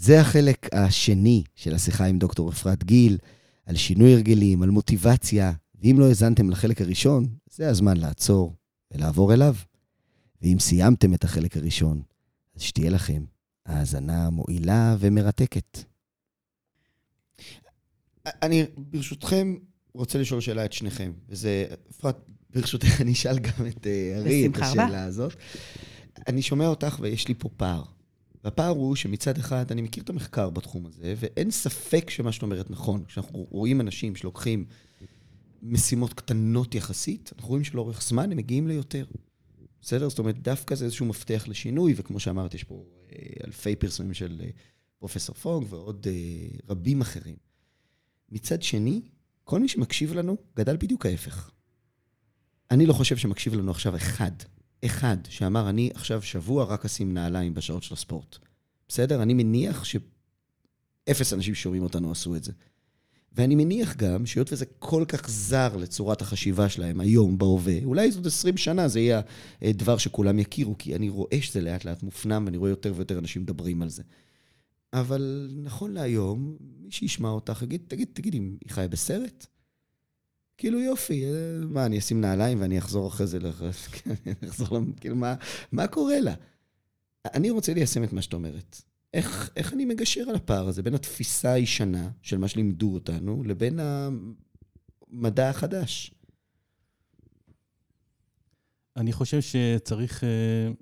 [0.00, 3.18] זה החלק השני של השיחה עם דוקטור אפרת גיל,
[3.66, 8.54] על שינוי הרגלים, על מוטיבציה, ואם לא האזנתם לחלק הראשון, זה הזמן לעצור
[8.90, 9.54] ולעבור אליו.
[10.42, 12.02] ואם סיימתם את החלק הראשון,
[12.56, 13.24] אז שתהיה לכם
[13.66, 15.78] האזנה מועילה ומרתקת.
[18.26, 19.56] אני, ברשותכם,
[19.94, 22.16] רוצה לשאול שאלה את שניכם, וזה, אפרת,
[22.50, 23.86] ברשותך, אני אשאל גם את
[24.16, 25.32] ארי את השאלה הזאת.
[26.28, 27.82] אני שומע אותך ויש לי פה פער.
[28.44, 32.70] והפער הוא שמצד אחד, אני מכיר את המחקר בתחום הזה, ואין ספק שמה שאת אומרת
[32.70, 33.04] נכון.
[33.04, 34.64] כשאנחנו רואים אנשים שלוקחים
[35.62, 39.04] משימות קטנות יחסית, אנחנו רואים שלאורך זמן הם מגיעים ליותר.
[39.82, 40.08] בסדר?
[40.08, 43.16] זאת אומרת, דווקא זה איזשהו מפתח לשינוי, וכמו שאמרתי, יש פה אה,
[43.46, 44.50] אלפי פרסומים של אה,
[44.98, 47.36] פרופסור פונג ועוד אה, רבים אחרים.
[48.28, 49.02] מצד שני,
[49.44, 51.50] כל מי שמקשיב לנו גדל בדיוק ההפך.
[52.70, 54.32] אני לא חושב שמקשיב לנו עכשיו אחד,
[54.84, 58.38] אחד, שאמר, אני עכשיו שבוע רק אשים נעליים בשעות של הספורט.
[58.88, 59.22] בסדר?
[59.22, 62.52] אני מניח שאפס אנשים ששומעים אותנו עשו את זה.
[63.32, 68.26] ואני מניח גם, שהיות וזה כל כך זר לצורת החשיבה שלהם היום, בהווה, אולי זאת
[68.26, 69.20] 20 שנה זה יהיה
[69.64, 73.42] דבר שכולם יכירו, כי אני רואה שזה לאט לאט מופנם, ואני רואה יותר ויותר אנשים
[73.42, 74.02] מדברים על זה.
[74.92, 79.46] אבל נכון להיום, מי שישמע אותך יגיד, תגיד, תגיד, אם היא חיה בסרט?
[80.60, 81.24] כאילו יופי,
[81.68, 83.38] מה, אני אשים נעליים ואני אחזור אחרי זה,
[83.92, 84.14] כן,
[84.48, 85.34] אחזור, כאילו, מה,
[85.72, 86.34] מה קורה לה?
[87.34, 88.82] אני רוצה ליישם את מה שאת אומרת.
[89.14, 93.80] איך, איך אני מגשר על הפער הזה בין התפיסה הישנה של מה שלימדו אותנו, לבין
[95.12, 96.14] המדע החדש?
[98.96, 100.76] אני חושב שצריך uh,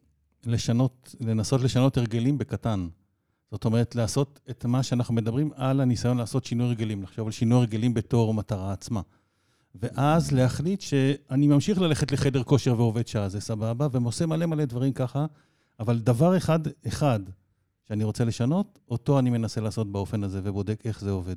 [0.47, 2.89] לשנות, לנסות לשנות הרגלים בקטן.
[3.51, 7.59] זאת אומרת, לעשות את מה שאנחנו מדברים על הניסיון לעשות שינוי הרגלים, לחשוב על שינוי
[7.59, 9.01] הרגלים בתור מטרה עצמה.
[9.83, 14.93] ואז להחליט שאני ממשיך ללכת לחדר כושר ועובד שעה, זה סבבה, ועושה מלא מלא דברים
[14.93, 15.27] ככה,
[15.81, 17.21] אבל דבר אחד, אחד,
[17.89, 21.37] שאני רוצה לשנות, אותו אני מנסה לעשות באופן הזה, ובודק איך זה עובד.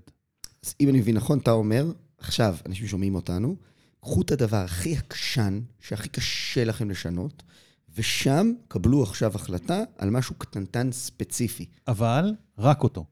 [0.65, 3.55] אז אם אני מבין נכון, אתה אומר, עכשיו, אנשים שומעים אותנו,
[4.01, 7.43] קחו את הדבר הכי עקשן, שהכי קשה לכם לשנות,
[7.95, 11.65] ושם קבלו עכשיו החלטה על משהו קטנטן ספציפי.
[11.87, 13.05] אבל רק אותו.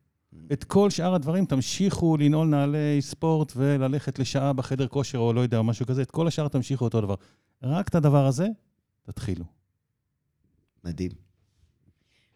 [0.53, 5.61] את כל שאר הדברים תמשיכו לנעול נעלי ספורט וללכת לשעה בחדר כושר או לא יודע,
[5.61, 7.15] משהו כזה, את כל השאר תמשיכו אותו דבר.
[7.63, 8.47] רק את הדבר הזה,
[9.03, 9.45] תתחילו.
[10.83, 11.11] מדהים.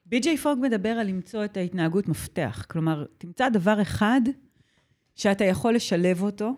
[0.05, 2.65] בי.ג'יי פוג מדבר על למצוא את ההתנהגות מפתח.
[2.69, 4.21] כלומר, תמצא דבר אחד
[5.15, 6.51] שאתה יכול לשלב אותו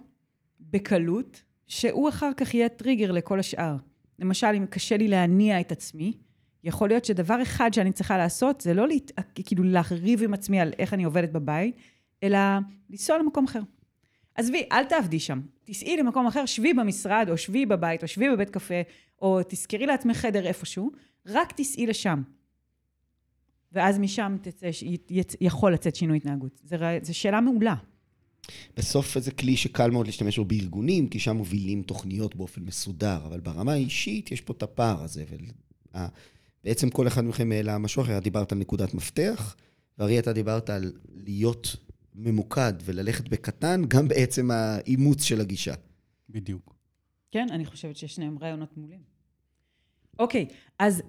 [0.60, 3.76] בקלות, שהוא אחר כך יהיה טריגר לכל השאר.
[4.20, 6.14] למשל, אם קשה לי להניע את עצמי,
[6.66, 9.12] יכול להיות שדבר אחד שאני צריכה לעשות, זה לא להת...
[9.46, 11.76] כאילו לריב עם עצמי על איך אני עובדת בבית,
[12.24, 12.38] אלא
[12.90, 13.60] לנסוע למקום אחר.
[14.36, 15.42] עזבי, אל תעבדי שם.
[15.64, 18.82] תיסעי למקום אחר, שבי במשרד, או שבי בבית, או שבי בבית קפה,
[19.22, 20.92] או תזכרי לעצמך חדר איפשהו,
[21.26, 22.22] רק תיסעי לשם.
[23.72, 24.70] ואז משם תצא,
[25.42, 26.62] יכול לצאת שינוי התנהגות.
[27.02, 27.76] זו שאלה מעולה.
[28.78, 33.40] בסוף זה כלי שקל מאוד להשתמש בו בארגונים, כי שם מובילים תוכניות באופן מסודר, אבל
[33.40, 35.26] ברמה האישית יש פה את הפער הזה.
[36.66, 39.56] ובעצם כל אחד מכם העלה משהו אחר, דיברת על נקודת מפתח,
[39.98, 41.76] וארי, אתה דיברת על להיות
[42.16, 45.74] ממוקד וללכת בקטן, גם בעצם האימוץ של הגישה.
[46.30, 46.76] בדיוק.
[47.32, 49.00] כן, אני חושבת ששניהם רעיונות מעולים.
[50.20, 50.48] אוקיי,
[50.80, 51.04] אז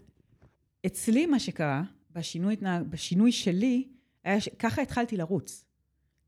[0.86, 2.56] אצלי מה שקרה, בשינוי,
[2.90, 3.88] בשינוי שלי,
[4.24, 4.48] היה ש...
[4.58, 5.64] ככה התחלתי לרוץ.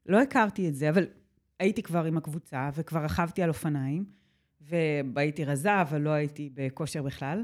[0.07, 1.07] לא הכרתי את זה, אבל
[1.59, 4.05] הייתי כבר עם הקבוצה, וכבר רכבתי על אופניים,
[4.61, 7.43] והייתי רזה, אבל לא הייתי בכושר בכלל.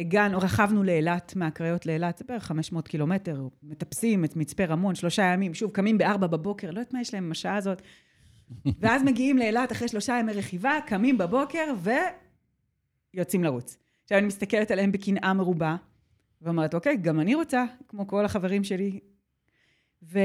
[0.00, 5.54] והגענו, רכבנו לאילת, מהקריות לאילת, זה בערך 500 קילומטר, מטפסים את מצפה רמון, שלושה ימים,
[5.54, 7.82] שוב, קמים בארבע בבוקר, לא יודעת מה יש להם עם השעה הזאת.
[8.80, 11.64] ואז מגיעים לאילת אחרי שלושה ימי רכיבה, קמים בבוקר
[13.14, 13.78] ויוצאים לרוץ.
[14.02, 15.76] עכשיו אני מסתכלת עליהם בקנאה מרובה,
[16.42, 19.00] ואומרת, אוקיי, גם אני רוצה, כמו כל החברים שלי.
[20.02, 20.18] ו...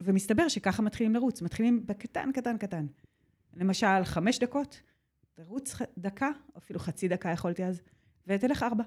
[0.00, 2.86] ומסתבר שככה מתחילים לרוץ, מתחילים בקטן, קטן, קטן.
[3.54, 4.80] למשל, חמש דקות,
[5.34, 7.82] תרוץ דקה, אפילו חצי דקה יכולתי אז,
[8.26, 8.84] ותלך ארבע.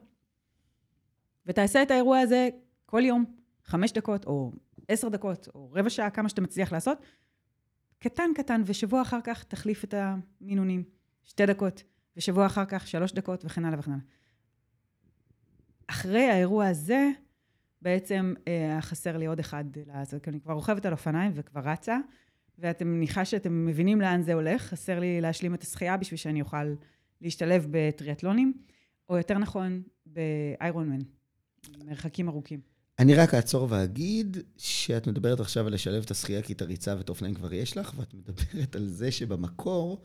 [1.46, 2.50] ותעשה את האירוע הזה
[2.86, 3.26] כל יום,
[3.64, 4.52] חמש דקות, או
[4.88, 6.98] עשר דקות, או רבע שעה, כמה שאתה מצליח לעשות.
[8.00, 10.84] קטן קטן, ושבוע אחר כך תחליף את המינונים,
[11.24, 11.84] שתי דקות,
[12.18, 14.04] ושבוע אחר כך שלוש דקות, וכן הלאה וכן הלאה.
[15.88, 17.10] אחרי האירוע הזה,
[17.82, 21.98] בעצם אה, חסר לי עוד אחד לעשות, כי אני כבר רוכבת על אופניים וכבר רצה,
[22.58, 26.74] ואתם מניחה שאתם מבינים לאן זה הולך, חסר לי להשלים את השחייה בשביל שאני אוכל
[27.22, 28.54] להשתלב בטריאטלונים,
[29.10, 31.00] או יותר נכון, באיירון מן,
[31.86, 32.60] מרחקים ארוכים.
[33.00, 37.10] אני רק אעצור ואגיד שאת מדברת עכשיו על לשלב את השחייה, כי את הריצה ואת
[37.10, 40.02] האופניים כבר יש לך, ואת מדברת על זה שבמקור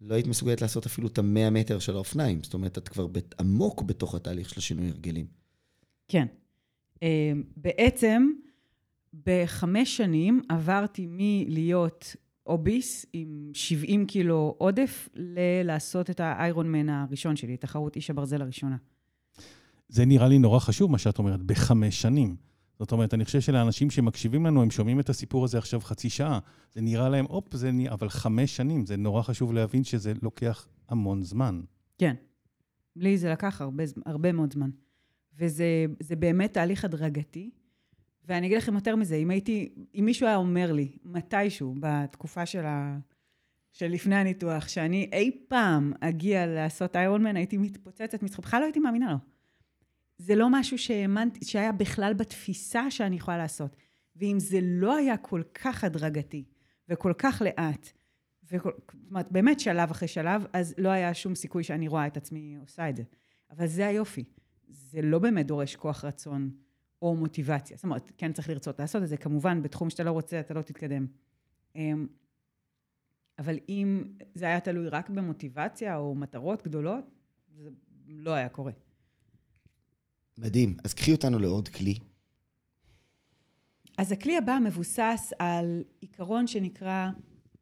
[0.00, 2.42] לא היית מסוגלת לעשות אפילו את המאה מטר של האופניים.
[2.42, 3.06] זאת אומרת, את כבר
[3.40, 5.26] עמוק בתוך התהליך של השינוי הרגלים.
[6.08, 6.26] כן.
[7.02, 8.30] אה, בעצם,
[9.26, 12.16] בחמש שנים עברתי מלהיות
[12.46, 18.76] אוביס עם 70 קילו עודף, ללעשות את האיירון מן הראשון שלי, תחרות איש הברזל הראשונה.
[19.90, 22.36] זה נראה לי נורא חשוב, מה שאת אומרת, בחמש שנים.
[22.78, 26.38] זאת אומרת, אני חושב שלאנשים שמקשיבים לנו, הם שומעים את הסיפור הזה עכשיו חצי שעה.
[26.72, 30.66] זה נראה להם, הופ, זה נראה, אבל חמש שנים, זה נורא חשוב להבין שזה לוקח
[30.88, 31.60] המון זמן.
[31.98, 32.14] כן.
[32.96, 34.70] לי זה לקח הרבה, הרבה מאוד זמן.
[35.38, 37.50] וזה באמת תהליך הדרגתי.
[38.28, 42.66] ואני אגיד לכם יותר מזה, אם הייתי, אם מישהו היה אומר לי, מתישהו, בתקופה של
[42.66, 42.98] ה...
[43.72, 48.64] של לפני הניתוח, שאני אי פעם אגיע לעשות איירון מן, הייתי מתפוצצת מצחוק, בכלל לא
[48.64, 49.18] הייתי מאמינה לו.
[50.20, 53.76] זה לא משהו שהאמנתי, שהיה בכלל בתפיסה שאני יכולה לעשות.
[54.16, 56.44] ואם זה לא היה כל כך הדרגתי
[56.88, 57.88] וכל כך לאט,
[58.52, 58.70] וכל,
[59.02, 62.56] זאת אומרת, באמת שלב אחרי שלב, אז לא היה שום סיכוי שאני רואה את עצמי
[62.60, 63.02] עושה את זה.
[63.50, 64.24] אבל זה היופי.
[64.68, 66.50] זה לא באמת דורש כוח רצון
[67.02, 67.76] או מוטיבציה.
[67.76, 69.16] זאת אומרת, כן צריך לרצות לעשות את זה.
[69.16, 71.06] כמובן, בתחום שאתה לא רוצה, אתה לא תתקדם.
[71.76, 72.06] אמ,
[73.38, 77.04] אבל אם זה היה תלוי רק במוטיבציה או מטרות גדולות,
[77.56, 77.70] זה
[78.08, 78.72] לא היה קורה.
[80.38, 80.76] מדהים.
[80.84, 81.94] אז קחי אותנו לעוד כלי.
[83.98, 87.08] אז הכלי הבא מבוסס על עיקרון שנקרא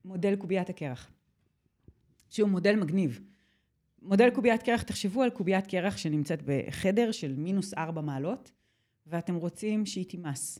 [0.04, 1.10] מודל קוביית הקרח,
[2.30, 3.20] שהוא מודל מגניב.
[4.02, 8.52] מודל קוביית קרח, תחשבו על קוביית קרח שנמצאת בחדר של מינוס ארבע מעלות,
[9.06, 10.58] ואתם רוצים שהיא תימס.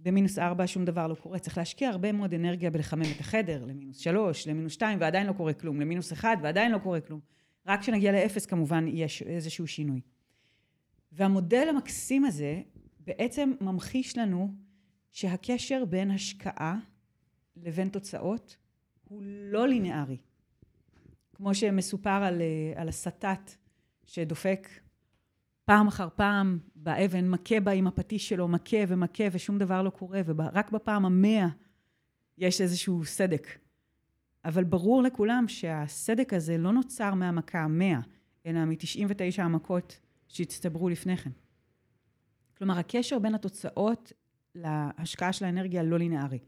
[0.00, 3.98] במינוס ארבע שום דבר לא קורה, צריך להשקיע הרבה מאוד אנרגיה בלחמם את החדר, למינוס
[3.98, 7.20] שלוש, למינוס שתיים, ועדיין לא קורה כלום, למינוס אחד, ועדיין לא קורה כלום.
[7.66, 10.00] רק כשנגיע לאפס כמובן יש איזשהו שינוי.
[11.16, 12.62] והמודל המקסים הזה
[13.00, 14.54] בעצם ממחיש לנו
[15.12, 16.78] שהקשר בין השקעה
[17.56, 18.56] לבין תוצאות
[19.04, 20.16] הוא לא לינארי.
[21.34, 22.42] כמו שמסופר על,
[22.76, 23.50] על הסטת
[24.06, 24.68] שדופק
[25.64, 30.20] פעם אחר פעם באבן, מכה בה עם הפטיש שלו, מכה ומכה ושום דבר לא קורה,
[30.26, 31.48] ורק בפעם המאה
[32.38, 33.58] יש איזשהו סדק.
[34.44, 38.00] אבל ברור לכולם שהסדק הזה לא נוצר מהמכה המאה,
[38.46, 41.30] אלא מ-99 המכות שהצטברו לפני כן.
[42.58, 44.12] כלומר, הקשר בין התוצאות
[44.54, 46.38] להשקעה של האנרגיה לא לינארי.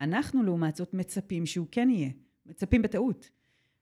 [0.00, 2.10] אנחנו, לעומת זאת, מצפים שהוא כן יהיה.
[2.46, 3.30] מצפים בטעות.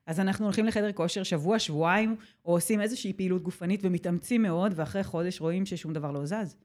[0.07, 5.05] אז אנחנו הולכים לחדר כושר שבוע, שבועיים, או עושים איזושהי פעילות גופנית ומתאמצים מאוד, ואחרי
[5.05, 6.57] חודש רואים ששום דבר לא זז.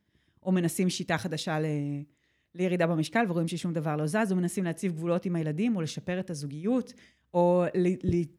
[0.43, 1.65] או מנסים שיטה חדשה ל...
[2.55, 6.19] לירידה במשקל ורואים ששום דבר לא זז, או מנסים להציב גבולות עם הילדים, או לשפר
[6.19, 6.93] את הזוגיות,
[7.33, 7.65] או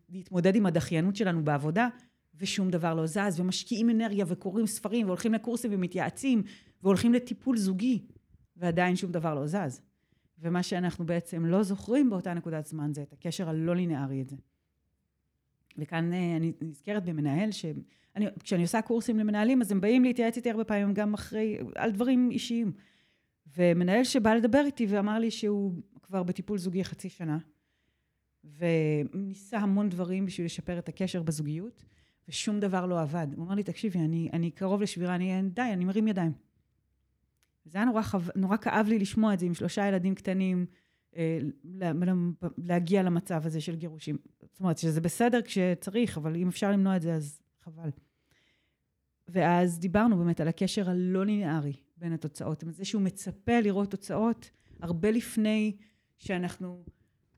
[0.08, 1.88] להתמודד עם הדחיינות שלנו בעבודה,
[2.38, 6.42] ושום דבר לא זז, ומשקיעים אנרגיה וקוראים ספרים, והולכים לקורסים ומתייעצים,
[6.82, 8.02] והולכים לטיפול זוגי,
[8.56, 9.80] ועדיין שום דבר לא זז.
[10.38, 14.36] ומה שאנחנו בעצם לא זוכרים באותה נקודת זמן זה את הקשר הלא לינארי הזה.
[15.78, 17.64] וכאן אה, אני נזכרת במנהל ש...
[18.16, 21.90] אני, כשאני עושה קורסים למנהלים, אז הם באים להתייעץ איתי הרבה פעמים גם אחרי, על
[21.90, 22.72] דברים אישיים.
[23.56, 27.38] ומנהל שבא לדבר איתי ואמר לי שהוא כבר בטיפול זוגי חצי שנה,
[28.58, 31.84] וניסה המון דברים בשביל לשפר את הקשר בזוגיות,
[32.28, 33.26] ושום דבר לא עבד.
[33.36, 36.32] הוא אמר לי, תקשיבי, אני, אני קרוב לשבירה, אני, די, אני מרים ידיים.
[37.64, 38.18] זה היה נורא, חו...
[38.36, 40.66] נורא כאב לי לשמוע את זה עם שלושה ילדים קטנים,
[41.16, 41.38] אה,
[42.58, 44.16] להגיע למצב הזה של גירושים.
[44.42, 47.90] זאת אומרת, שזה בסדר כשצריך, אבל אם אפשר למנוע את זה, אז חבל.
[49.28, 52.60] ואז דיברנו באמת על הקשר הלא ליניארי בין התוצאות.
[52.60, 54.50] זאת זה שהוא מצפה לראות תוצאות
[54.80, 55.76] הרבה לפני
[56.18, 56.84] שאנחנו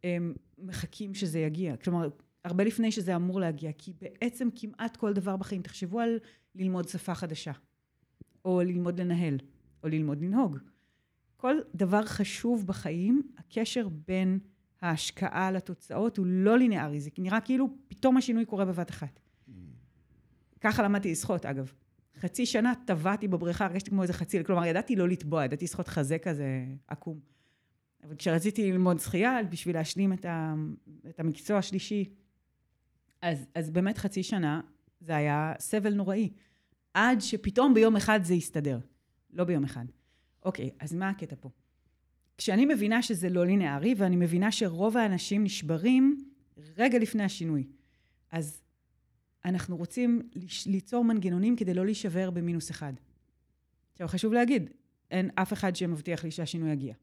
[0.04, 1.76] הם, אה, מחכים שזה יגיע.
[1.76, 2.08] כלומר,
[2.46, 6.18] הרבה לפני שזה אמור להגיע, כי בעצם כמעט כל דבר בחיים, תחשבו על
[6.54, 7.52] ללמוד שפה חדשה,
[8.44, 9.38] או ללמוד לנהל,
[9.82, 10.58] או ללמוד לנהוג.
[11.36, 14.38] כל דבר חשוב בחיים, הקשר בין
[14.80, 19.20] ההשקעה לתוצאות הוא לא לינארי, זה נראה כאילו פתאום השינוי קורה בבת אחת.
[19.48, 19.52] Mm.
[20.60, 21.72] ככה למדתי לשחות, אגב.
[22.20, 26.18] חצי שנה טבעתי בבריכה, הרגשתי כמו איזה חציל, כלומר, ידעתי לא לטבוע, ידעתי לשחות חזה
[26.18, 27.20] כזה עקום.
[28.04, 30.54] אבל כשרציתי ללמוד שחייה, בשביל להשלים את, ה,
[31.08, 32.04] את המקצוע השלישי,
[33.22, 34.60] אז, אז באמת חצי שנה
[35.00, 36.30] זה היה סבל נוראי.
[36.94, 38.78] עד שפתאום ביום אחד זה יסתדר.
[39.30, 39.84] לא ביום אחד.
[40.44, 41.50] אוקיי, אז מה הקטע פה?
[42.38, 46.24] כשאני מבינה שזה לא לינארי, ואני מבינה שרוב האנשים נשברים
[46.76, 47.66] רגע לפני השינוי,
[48.30, 48.62] אז
[49.44, 50.28] אנחנו רוצים
[50.66, 52.92] ליצור מנגנונים כדי לא להישבר במינוס אחד.
[53.92, 54.70] עכשיו, חשוב להגיד,
[55.10, 56.94] אין אף אחד שמבטיח לי שהשינוי יגיע.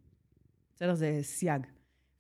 [0.76, 0.96] בסדר?
[0.96, 1.62] זה סייג.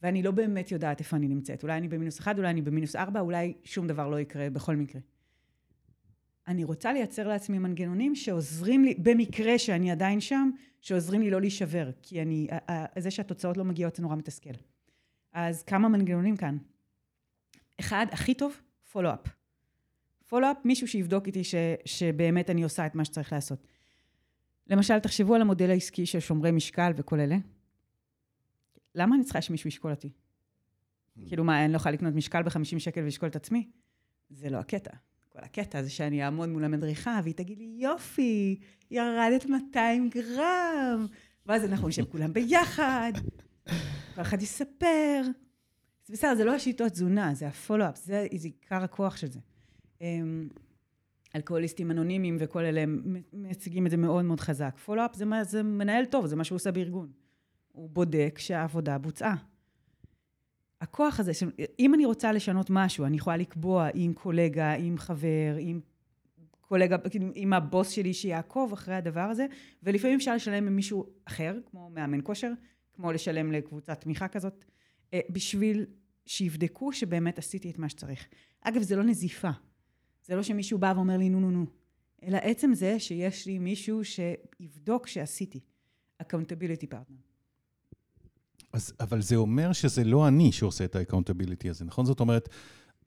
[0.04, 1.64] ואני לא באמת יודעת איפה אני נמצאת.
[1.64, 5.02] אולי אני במינוס אחד, אולי אני במינוס ארבע, אולי שום דבר לא יקרה בכל מקרה.
[6.48, 10.50] אני רוצה לייצר לעצמי מנגנונים שעוזרים לי, במקרה שאני עדיין שם,
[10.82, 12.48] שעוזרים לי לא להישבר, כי אני,
[13.00, 14.54] זה שהתוצאות לא מגיעות זה נורא מתסכל.
[15.34, 16.58] אז כמה מנגנונים כאן.
[17.80, 19.28] אחד, הכי טוב, פולו-אפ.
[20.30, 21.56] פולו-אפ, מישהו שיבדוק איתי ש,
[21.86, 23.68] שבאמת אני עושה את מה שצריך לעשות.
[24.68, 27.38] למשל, תחשבו על המודל העסקי של שומרי משקל וכל אלה.
[28.96, 30.12] למה אני צריכה שמישהו ישקול אותי?
[31.28, 33.70] כאילו מה, אני לא יכולה לקנות משקל ב-50 שקל ולשקול את עצמי?
[34.30, 34.92] זה לא הקטע.
[35.30, 38.60] כל הקטע זה שאני אעמוד מול המדריכה והיא תגיד לי, יופי,
[38.92, 41.08] ירדת 200 גרם.
[41.46, 43.12] ואז אנחנו נשב כולם ביחד,
[44.16, 45.22] כל אחד יספר.
[46.06, 49.40] זה בסדר, זה לא השיטות תזונה, זה הפולו-אפ, זה, זה עיקר הכוח של זה.
[50.02, 50.48] אמ,
[51.36, 54.78] אלכוהוליסטים אנונימיים וכל אלה, הם מציגים את זה מאוד מאוד חזק.
[54.86, 57.12] פולו-אפ זה, זה מנהל טוב, זה מה שהוא עושה בארגון.
[57.74, 59.36] הוא בודק שהעבודה בוצעה.
[60.82, 61.32] הכוח הזה,
[61.80, 65.80] אם אני רוצה לשנות משהו, אני יכולה לקבוע עם קולגה, עם חבר, עם
[66.62, 69.46] קולגה, כאילו, עם הבוס שלי שיעקוב אחרי הדבר הזה,
[69.84, 72.52] ולפעמים אפשר לשלם למישהו אחר, כמו מאמן כושר,
[72.94, 74.66] כמו לשלם לקבוצת תמיכה כזאת,
[75.14, 75.86] אה, בשביל
[76.26, 78.28] שיבדקו שבאמת עשיתי את מה שצריך.
[78.62, 79.50] אגב, זה לא נזיפה.
[80.26, 81.66] זה לא שמישהו בא ואומר לי נו נו נו,
[82.24, 85.60] אלא עצם זה שיש לי מישהו שיבדוק שעשיתי.
[86.24, 87.33] accountability partner.
[88.74, 92.06] אז, אבל זה אומר שזה לא אני שעושה את ה-accountability הזה, נכון?
[92.06, 92.50] זאת אומרת,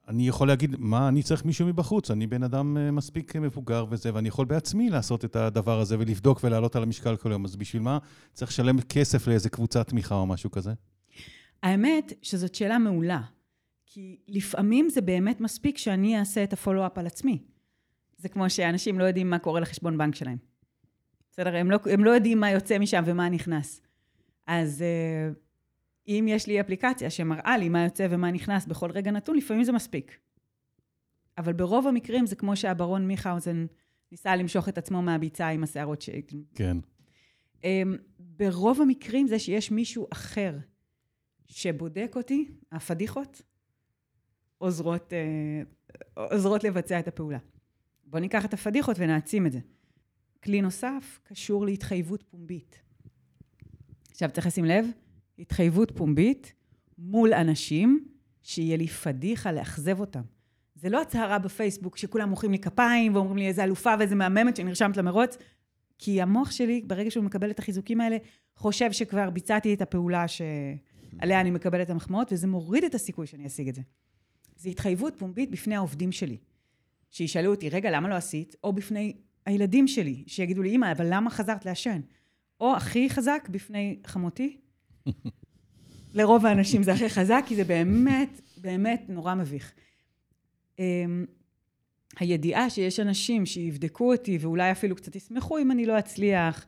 [0.09, 4.15] אני יכול להגיד, מה, אני צריך מישהו מבחוץ, אני בן אדם אה, מספיק מבוגר וזה,
[4.15, 7.83] ואני יכול בעצמי לעשות את הדבר הזה ולבדוק ולעלות על המשקל כל יום, אז בשביל
[7.83, 7.99] מה
[8.33, 10.73] צריך לשלם כסף לאיזה קבוצת תמיכה או משהו כזה?
[11.63, 13.21] האמת שזאת שאלה מעולה,
[13.87, 17.43] כי לפעמים זה באמת מספיק שאני אעשה את הפולו-אפ על עצמי.
[18.19, 20.39] זה כמו שאנשים לא יודעים מה קורה לחשבון בנק שלהם.
[21.31, 21.57] בסדר?
[21.57, 23.81] הם לא, הם לא יודעים מה יוצא משם ומה נכנס.
[24.47, 24.85] אז...
[25.33, 25.46] Uh,
[26.09, 29.73] אם יש לי אפליקציה שמראה לי מה יוצא ומה נכנס בכל רגע נתון, לפעמים זה
[29.73, 30.19] מספיק.
[31.39, 33.67] אבל ברוב המקרים זה כמו שהברון מיכאוזן
[34.13, 36.11] ניסה למשוך את עצמו מהביצה עם השערות ש...
[36.55, 36.77] כן.
[37.65, 40.59] אמ, ברוב המקרים זה שיש מישהו אחר
[41.47, 43.43] שבודק אותי, הפדיחות
[44.59, 45.63] עוזרות, אה,
[46.31, 47.39] עוזרות לבצע את הפעולה.
[48.05, 49.59] בואו ניקח את הפדיחות ונעצים את זה.
[50.45, 52.83] כלי נוסף קשור להתחייבות פומבית.
[54.11, 54.87] עכשיו צריך לשים לב,
[55.39, 56.53] התחייבות פומבית
[56.99, 58.05] מול אנשים,
[58.43, 60.23] שיהיה לי פדיחה לאכזב אותם.
[60.75, 64.97] זה לא הצהרה בפייסבוק שכולם מוחאים לי כפיים ואומרים לי איזה אלופה ואיזה מהממת שנרשמת
[64.97, 65.37] למרוץ,
[65.99, 68.17] כי המוח שלי, ברגע שהוא מקבל את החיזוקים האלה,
[68.57, 73.47] חושב שכבר ביצעתי את הפעולה שעליה אני מקבל את המחמאות, וזה מוריד את הסיכוי שאני
[73.47, 73.83] אשיג את זה.
[74.57, 76.37] זו התחייבות פומבית בפני העובדים שלי.
[77.11, 78.57] שישאלו אותי, רגע, למה לא עשית?
[78.65, 79.17] או בפני
[79.47, 82.01] הילדים שלי, שיגידו לי, אמא, אבל למה חזרת לעשן?
[82.61, 84.57] או הכי חזק, בפני חמותי,
[86.15, 89.73] לרוב האנשים זה הכי חזק, כי זה באמת, באמת נורא מביך.
[90.79, 91.25] אמ,
[92.19, 96.67] הידיעה שיש אנשים שיבדקו אותי ואולי אפילו קצת ישמחו אם אני לא אצליח,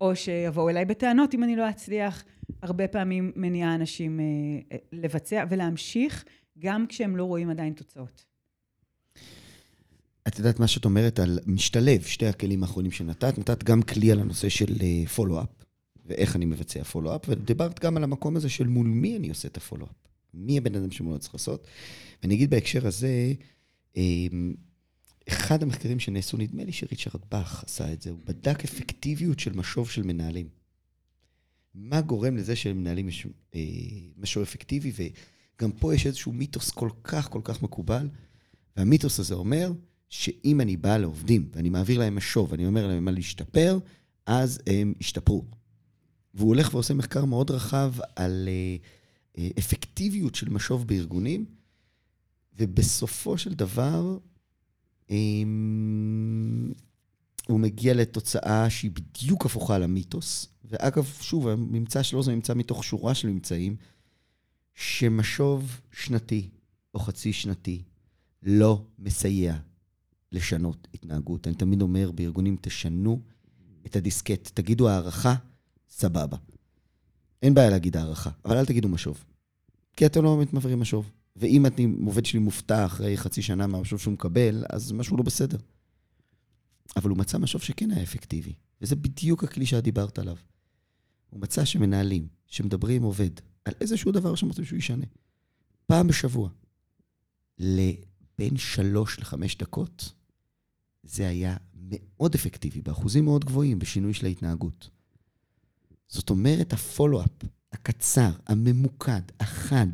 [0.00, 2.24] או שיבואו אליי בטענות אם אני לא אצליח,
[2.62, 6.24] הרבה פעמים מניעה אנשים אה, לבצע ולהמשיך,
[6.58, 8.24] גם כשהם לא רואים עדיין תוצאות.
[10.28, 14.20] את יודעת מה שאת אומרת על משתלב, שתי הכלים האחרונים שנתת, נתת גם כלי על
[14.20, 14.74] הנושא של
[15.14, 15.55] פולו-אפ.
[16.06, 19.56] ואיך אני מבצע פולו-אפ, ודיברת גם על המקום הזה של מול מי אני עושה את
[19.56, 19.90] הפולו-אפ.
[20.34, 21.66] מי הבן אדם שמולו צריך לעשות.
[22.22, 23.32] ואני אגיד בהקשר הזה,
[23.96, 24.54] אמ,
[25.28, 29.90] אחד המחקרים שנעשו, נדמה לי שריצ'רד באך עשה את זה, הוא בדק אפקטיביות של משוב
[29.90, 30.48] של מנהלים.
[31.74, 33.60] מה גורם לזה שלמנהלים יש אה,
[34.16, 38.08] משוב אפקטיבי, וגם פה יש איזשהו מיתוס כל כך כל כך מקובל,
[38.76, 39.72] והמיתוס הזה אומר
[40.08, 43.78] שאם אני בא לעובדים ואני מעביר להם משוב, ואני אומר להם מה להשתפר,
[44.26, 45.44] אז הם ישתפרו.
[46.36, 48.76] והוא הולך ועושה מחקר מאוד רחב על אה,
[49.38, 51.44] אה, אפקטיביות של משוב בארגונים,
[52.58, 54.18] ובסופו של דבר,
[55.10, 56.72] אמ,
[57.48, 60.48] הוא מגיע לתוצאה שהיא בדיוק הפוכה למיתוס.
[60.64, 63.76] ואגב, שוב, הממצא שלו זה ממצא מתוך שורה של ממצאים,
[64.74, 66.50] שמשוב שנתי
[66.94, 67.82] או חצי שנתי
[68.42, 69.56] לא מסייע
[70.32, 71.46] לשנות התנהגות.
[71.46, 73.20] אני תמיד אומר בארגונים, תשנו
[73.86, 75.34] את הדיסקט, תגידו הערכה,
[75.88, 76.36] סבבה.
[77.42, 79.24] אין בעיה להגיד הערכה, אבל אל תגידו משוב.
[79.96, 81.10] כי אתם לא באמת מעבירים משוב.
[81.36, 85.58] ואם אני, עובד שלי מופתע אחרי חצי שנה מהמשוב שהוא מקבל, אז משהו לא בסדר.
[86.96, 90.36] אבל הוא מצא משוב שכן היה אפקטיבי, וזה בדיוק הכלי שאת דיברת עליו.
[91.30, 93.30] הוא מצא שמנהלים, שמדברים עם עובד,
[93.64, 95.06] על איזשהו דבר שהם רוצים שהוא ישנה,
[95.86, 96.48] פעם בשבוע,
[97.58, 100.12] לבין שלוש לחמש דקות,
[101.02, 104.90] זה היה מאוד אפקטיבי, באחוזים מאוד גבוהים, בשינוי של ההתנהגות.
[106.08, 109.86] זאת אומרת, הפולו-אפ הקצר, הממוקד, החד,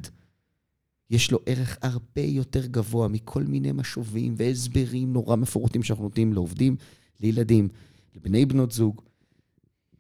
[1.11, 6.77] יש לו ערך הרבה יותר גבוה מכל מיני משובים והסברים נורא מפורטים שאנחנו נותנים לעובדים,
[7.21, 7.69] לילדים,
[8.15, 9.03] לבני בנות זוג.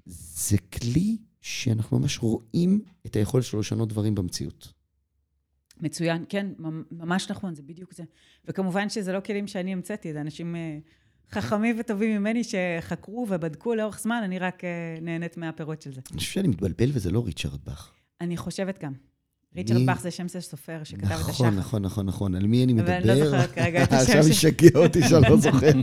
[0.07, 4.73] זה כלי שאנחנו ממש רואים את היכולת שלו לשנות דברים במציאות.
[5.81, 6.47] מצוין, כן,
[6.90, 8.04] ממש נכון, זה בדיוק זה.
[8.45, 10.78] וכמובן שזה לא כלים שאני המצאתי, זה אנשים אה,
[11.33, 16.01] חכמים וטובים ממני שחקרו ובדקו לאורך זמן, אני רק uh, נהנית מהפירות של זה.
[16.11, 17.93] אני חושב שאני מתבלבל וזה לא ריצ'רד באך.
[18.21, 18.93] אני חושבת גם.
[19.57, 21.31] ריצ'רד באך זה שם של סופר שכתב את השחר.
[21.31, 22.35] נכון, נכון, נכון, נכון.
[22.35, 22.99] על מי אני מדבר?
[22.99, 25.73] אבל אני לא זוכרת כרגע את השם עכשיו השקיע אותי שאני לא זוכר.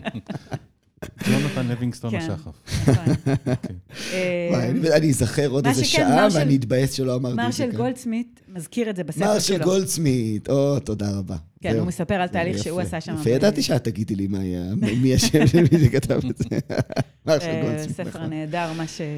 [1.28, 2.18] יונתן לוינגסטון כן.
[2.18, 2.88] השחף.
[2.90, 3.14] נכון.
[3.48, 3.76] אוקיי.
[4.14, 7.72] אה, אני- אזכר עוד מה איזה שעה מרשל- ואני אתבאס שלא אמרתי את זה מרשל
[7.72, 7.78] כאן.
[7.78, 9.66] גולדסמית מזכיר את זה בספר מרשל שלו.
[9.66, 11.36] גולדסמית, או, תודה רבה.
[11.62, 11.76] כן.
[11.78, 13.16] הוא מספר על תהליך שהוא עשה שם.
[13.22, 14.64] יפה, ידעתי שאת תגידי לי מה היה-
[15.02, 16.46] מי השם של מי שכתב את זה.
[17.26, 18.30] מרשל אה, גולדסמית, ספר נכון.
[18.30, 19.12] נהדר, מה שהביא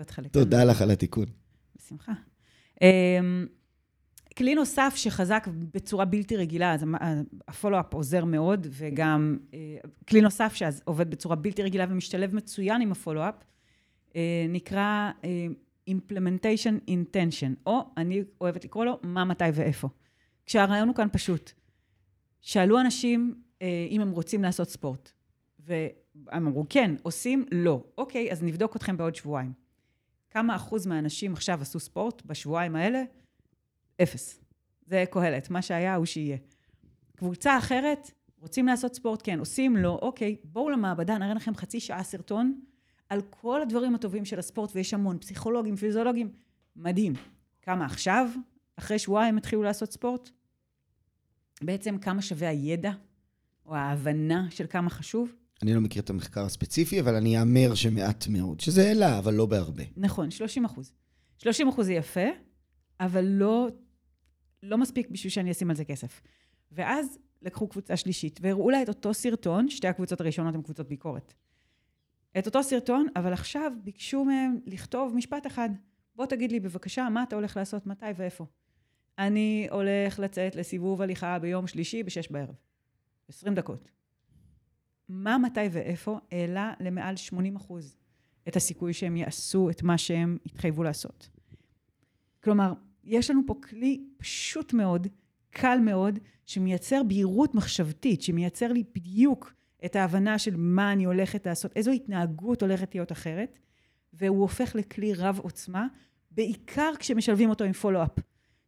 [0.00, 0.28] אותך לכאן.
[0.32, 1.26] תודה לך על התיקון.
[1.86, 2.12] בשמחה.
[4.36, 6.84] כלי נוסף שחזק בצורה בלתי רגילה, אז
[7.48, 9.76] הפולו-אפ עוזר מאוד, וגם אה,
[10.08, 13.34] כלי נוסף שעובד בצורה בלתי רגילה ומשתלב מצוין עם הפולו-אפ,
[14.16, 15.46] אה, נקרא אה,
[15.90, 19.88] implementation intention, או אני אוהבת לקרוא לו מה, מתי ואיפה.
[20.46, 21.52] כשהרעיון הוא כאן פשוט.
[22.40, 23.34] שאלו אנשים
[23.90, 25.12] אם הם רוצים לעשות ספורט,
[25.58, 25.88] והם
[26.36, 27.44] אמרו כן, עושים?
[27.52, 27.84] לא.
[27.98, 29.52] אוקיי, אז נבדוק אתכם בעוד שבועיים.
[30.30, 33.02] כמה אחוז מהאנשים עכשיו עשו ספורט בשבועיים האלה?
[34.02, 34.40] אפס.
[34.86, 36.36] זה קהלת, מה שהיה הוא שיהיה.
[37.16, 39.20] קבוצה אחרת, רוצים לעשות ספורט?
[39.24, 39.38] כן.
[39.38, 39.76] עושים?
[39.76, 39.98] לא.
[40.02, 42.60] אוקיי, בואו למעבדה, נראה לכם חצי שעה סרטון
[43.08, 46.32] על כל הדברים הטובים של הספורט, ויש המון פסיכולוגים, פיזיולוגים.
[46.76, 47.12] מדהים.
[47.62, 48.28] כמה עכשיו,
[48.76, 50.30] אחרי שבועיים התחילו לעשות ספורט?
[51.62, 52.92] בעצם כמה שווה הידע,
[53.66, 55.34] או ההבנה של כמה חשוב?
[55.62, 58.60] אני לא מכיר את המחקר הספציפי, אבל אני אאמר שמעט מאוד.
[58.60, 59.82] שזה העלה, אבל לא בהרבה.
[59.96, 60.92] נכון, 30 אחוז.
[61.38, 62.26] 30 אחוז זה יפה,
[63.00, 63.68] אבל לא,
[64.64, 66.20] לא מספיק בשביל שאני אשים על זה כסף.
[66.72, 71.34] ואז לקחו קבוצה שלישית, והראו לה את אותו סרטון, שתי הקבוצות הראשונות הן קבוצות ביקורת.
[72.38, 75.70] את אותו סרטון, אבל עכשיו ביקשו מהם לכתוב משפט אחד.
[76.16, 78.46] בוא תגיד לי בבקשה, מה אתה הולך לעשות, מתי ואיפה.
[79.18, 82.54] אני הולך לצאת לסיבוב הליכה ביום שלישי בשש בערב.
[83.28, 83.90] 20 דקות.
[85.08, 87.96] מה, מתי ואיפה העלה למעל 80 אחוז
[88.48, 91.28] את הסיכוי שהם יעשו את מה שהם התחייבו לעשות.
[92.42, 92.72] כלומר,
[93.04, 95.06] יש לנו פה כלי פשוט מאוד,
[95.50, 99.52] קל מאוד, שמייצר בהירות מחשבתית, שמייצר לי בדיוק
[99.84, 103.58] את ההבנה של מה אני הולכת לעשות, איזו התנהגות הולכת להיות אחרת,
[104.12, 105.86] והוא הופך לכלי רב עוצמה,
[106.30, 108.18] בעיקר כשמשלבים אותו עם פולו-אפ.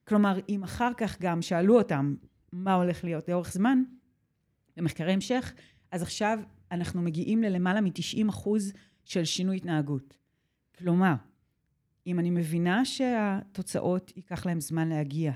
[0.09, 2.15] כלומר, אם אחר כך גם שאלו אותם
[2.53, 3.83] מה הולך להיות לאורך זמן,
[4.77, 5.55] במחקרי המשך,
[5.91, 6.39] אז עכשיו
[6.73, 8.73] אנחנו מגיעים ללמעלה מ-90 אחוז
[9.05, 10.17] של שינוי התנהגות.
[10.79, 11.15] כלומר,
[12.07, 15.33] אם אני מבינה שהתוצאות ייקח להם זמן להגיע,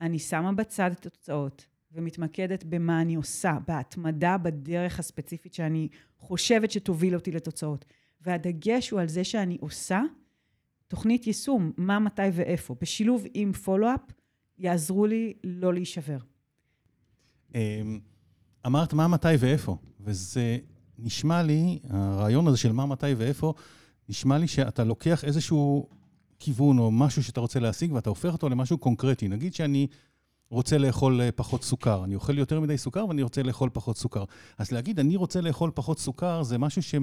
[0.00, 5.88] אני שמה בצד את התוצאות ומתמקדת במה אני עושה, בהתמדה בדרך הספציפית שאני
[6.18, 7.84] חושבת שתוביל אותי לתוצאות.
[8.20, 10.02] והדגש הוא על זה שאני עושה
[10.88, 12.76] תוכנית יישום, מה, מתי ואיפה.
[12.80, 14.00] בשילוב עם פולו-אפ,
[14.58, 16.18] יעזרו לי לא להישבר.
[17.54, 18.00] אמ,
[18.66, 20.58] אמרת מה, מתי ואיפה, וזה
[20.98, 23.54] נשמע לי, הרעיון הזה של מה, מתי ואיפה,
[24.08, 25.88] נשמע לי שאתה לוקח איזשהו
[26.38, 29.28] כיוון או משהו שאתה רוצה להשיג ואתה הופך אותו למשהו קונקרטי.
[29.28, 29.86] נגיד שאני
[30.50, 34.24] רוצה לאכול אה, פחות סוכר, אני אוכל יותר מדי סוכר ואני רוצה לאכול פחות סוכר.
[34.58, 36.94] אז להגיד, אני רוצה לאכול פחות סוכר, זה משהו ש...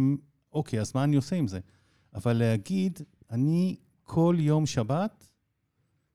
[0.54, 1.60] אוקיי, אז מה אני עושה עם זה?
[2.14, 3.00] אבל להגיד,
[3.32, 5.32] אני כל יום שבת,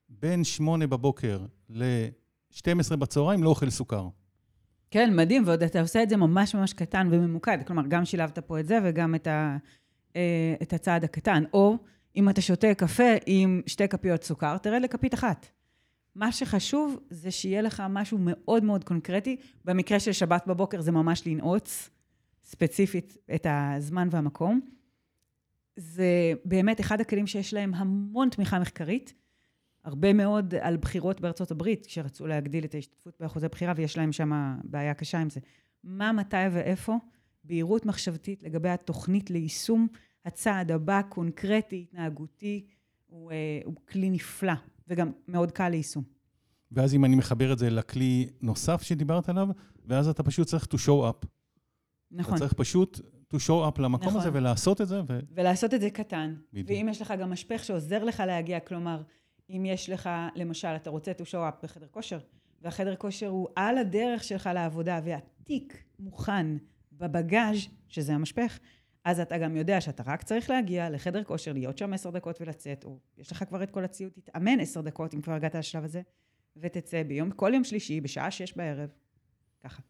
[0.08, 4.08] בין שמונה בבוקר ל-12 בצהריים, לא אוכל סוכר.
[4.90, 7.58] כן, מדהים, ועוד אתה עושה את זה ממש ממש קטן וממוקד.
[7.66, 9.56] כלומר, גם שילבת פה את זה וגם את, ה,
[10.62, 11.44] את הצעד הקטן.
[11.52, 11.76] או
[12.16, 15.46] אם אתה שותה קפה עם שתי כפיות סוכר, תרד לכפית אחת.
[16.14, 19.36] מה שחשוב זה שיהיה לך משהו מאוד מאוד קונקרטי.
[19.64, 21.90] במקרה של שבת בבוקר זה ממש לנעוץ
[22.44, 24.60] ספציפית את הזמן והמקום.
[25.76, 29.14] זה באמת אחד הכלים שיש להם המון תמיכה מחקרית.
[29.84, 34.56] הרבה מאוד על בחירות בארצות הברית, כשרצו להגדיל את ההשתתפות באחוזי בחירה, ויש להם שם
[34.64, 35.40] בעיה קשה עם זה.
[35.84, 36.96] מה, מתי ואיפה?
[37.44, 39.86] בהירות מחשבתית לגבי התוכנית ליישום
[40.26, 42.66] הצעד הבא, קונקרטי, התנהגותי,
[43.06, 44.52] הוא, אה, הוא כלי נפלא,
[44.88, 46.04] וגם מאוד קל ליישום.
[46.72, 49.48] ואז אם אני מחבר את זה לכלי נוסף שדיברת עליו,
[49.86, 51.26] ואז אתה פשוט צריך to show up.
[52.10, 52.34] נכון.
[52.34, 53.00] אתה צריך פשוט
[53.34, 54.20] to show up למקום נכון.
[54.20, 55.18] הזה ולעשות את זה, ו...
[55.34, 56.34] ולעשות את זה קטן.
[56.52, 56.70] בדיוק.
[56.70, 59.02] ואם יש לך גם משפך שעוזר לך להגיע, כלומר,
[59.50, 62.18] אם יש לך, למשל, אתה רוצה to show up בחדר כושר,
[62.62, 66.46] והחדר כושר הוא על הדרך שלך לעבודה, והתיק מוכן
[66.92, 67.56] בבגאז',
[67.88, 68.58] שזה המשפך,
[69.06, 72.84] אז אתה גם יודע שאתה רק צריך להגיע לחדר כושר, להיות שם עשר דקות ולצאת,
[72.84, 76.02] או יש לך כבר את כל הציוד, תתאמן עשר דקות, אם כבר הגעת לשלב הזה,
[76.56, 78.88] ותצא ביום, כל יום שלישי, בשעה שש בערב,
[79.64, 79.82] ככה.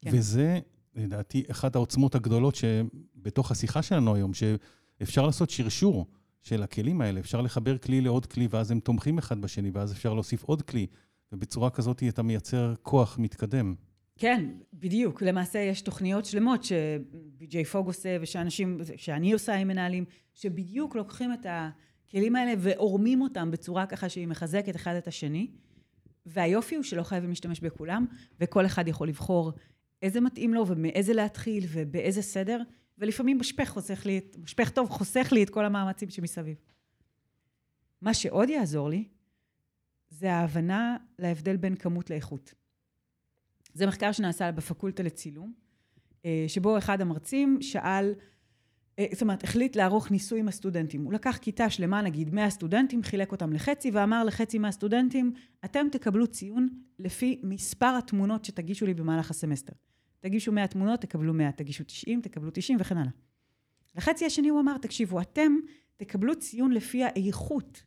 [0.00, 0.10] כן.
[0.12, 0.60] וזה,
[0.94, 6.06] לדעתי, אחת העוצמות הגדולות שבתוך השיחה שלנו היום, שאפשר לעשות שרשור
[6.42, 10.14] של הכלים האלה, אפשר לחבר כלי לעוד כלי, ואז הם תומכים אחד בשני, ואז אפשר
[10.14, 10.86] להוסיף עוד כלי,
[11.32, 13.74] ובצורה כזאת אתה מייצר כוח מתקדם.
[14.20, 15.22] כן, בדיוק.
[15.22, 20.04] למעשה יש תוכניות שלמות שבי.ג'יי פוג עושה ושאנשים, שאני עושה עם מנהלים,
[20.34, 25.50] שבדיוק לוקחים את הכלים האלה ועורמים אותם בצורה ככה שהיא מחזקת אחד את השני.
[26.26, 28.06] והיופי הוא שלא חייבים להשתמש בכולם,
[28.40, 29.52] וכל אחד יכול לבחור
[30.02, 32.62] איזה מתאים לו ומאיזה להתחיל ובאיזה סדר,
[32.98, 36.56] ולפעמים משפך חוסך לי, משפך טוב חוסך לי את כל המאמצים שמסביב.
[38.00, 39.04] מה שעוד יעזור לי,
[40.10, 42.59] זה ההבנה להבדל בין כמות לאיכות.
[43.74, 45.52] זה מחקר שנעשה בפקולטה לצילום,
[46.24, 48.14] אה, שבו אחד המרצים שאל,
[48.98, 51.04] אה, זאת אומרת, החליט לערוך ניסוי עם הסטודנטים.
[51.04, 55.32] הוא לקח כיתה שלמה, נגיד 100 סטודנטים, חילק אותם לחצי, ואמר לחצי מהסטודנטים,
[55.64, 59.72] אתם תקבלו ציון לפי מספר התמונות שתגישו לי במהלך הסמסטר.
[60.20, 63.10] תגישו 100 תמונות, תקבלו 100, תגישו 90, תקבלו 90 וכן הלאה.
[63.96, 65.52] לחצי השני הוא אמר, תקשיבו, אתם
[65.96, 67.82] תקבלו ציון לפי האיכות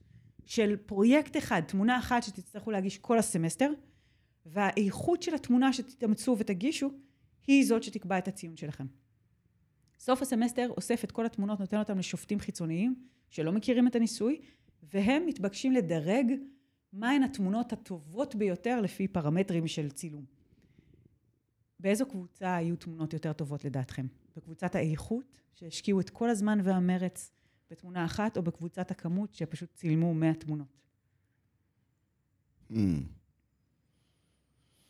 [0.45, 3.71] של פרויקט אחד, תמונה אחת שתצטרכו להגיש כל הסמסטר,
[4.45, 6.91] והאיכות של התמונה שתתאמצו ותגישו,
[7.47, 8.85] היא זאת שתקבע את הציון שלכם.
[9.99, 12.95] סוף הסמסטר אוסף את כל התמונות, נותן אותן לשופטים חיצוניים
[13.29, 14.41] שלא מכירים את הניסוי,
[14.83, 16.25] והם מתבקשים לדרג
[16.93, 20.25] מהן התמונות הטובות ביותר לפי פרמטרים של צילום.
[21.79, 24.05] באיזו קבוצה היו תמונות יותר טובות לדעתכם?
[24.35, 27.31] בקבוצת האיכות, שהשקיעו את כל הזמן והמרץ
[27.71, 30.77] בתמונה אחת, או בקבוצת הכמות שפשוט צילמו 100 תמונות?
[32.71, 32.75] Mm.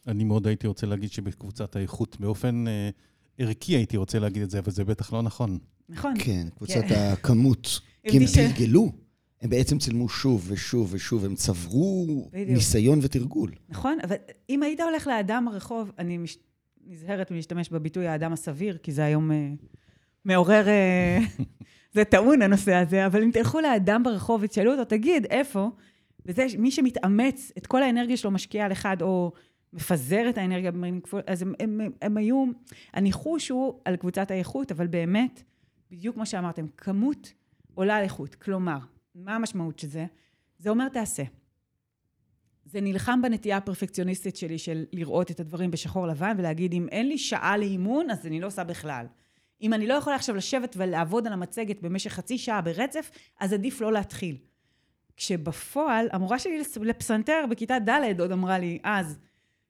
[0.08, 2.90] אני מאוד הייתי רוצה להגיד שבקבוצת האיכות, באופן אה,
[3.38, 5.58] ערכי הייתי רוצה להגיד את זה, אבל זה בטח לא נכון.
[5.90, 6.14] נכון.
[6.20, 7.10] כן, קבוצת כן.
[7.14, 7.80] הכמות.
[8.08, 8.92] כי הם תרגלו.
[9.42, 12.50] הם בעצם צילמו שוב ושוב ושוב, הם צברו בדיוק.
[12.50, 13.52] ניסיון ותרגול.
[13.70, 14.16] נכון, אבל
[14.50, 16.38] אם היית הולך לאדם ברחוב, אני מש...
[16.88, 19.50] נזהרת מלהשתמש בביטוי האדם הסביר, כי זה היום אה,
[20.26, 20.68] מעורר...
[20.68, 21.20] אה,
[21.94, 25.70] זה טעון הנושא הזה, אבל אם תלכו לאדם ברחוב ותשאלו אותו, תגיד, איפה?
[26.26, 29.32] וזה מי שמתאמץ, את כל האנרגיה שלו משקיע על אחד, או
[29.74, 30.72] מפזר את האנרגיה,
[31.28, 32.46] אז הם, הם, הם, הם היו,
[32.94, 35.44] הניחוש הוא על קבוצת האיכות, אבל באמת,
[35.92, 37.34] בדיוק כמו שאמרתם, כמות
[37.74, 38.36] עולה על איכות.
[38.36, 38.78] כלומר,
[39.16, 40.06] מה המשמעות של זה?
[40.60, 41.24] זה אומר תעשה.
[42.66, 47.18] זה נלחם בנטייה הפרפקציוניסטית שלי של לראות את הדברים בשחור לבן ולהגיד, אם אין לי
[47.18, 49.06] שעה לאימון, אז אני לא עושה בכלל.
[49.62, 53.82] אם אני לא יכולה עכשיו לשבת ולעבוד על המצגת במשך חצי שעה ברצף, אז עדיף
[53.82, 54.38] לא להתחיל.
[55.18, 59.20] כשבפועל, המורה שלי לפסנתר בכיתה ד' עוד אמרה לי אז,